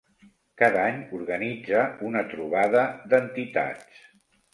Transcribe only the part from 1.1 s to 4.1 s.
organitza una trobada d'entitats.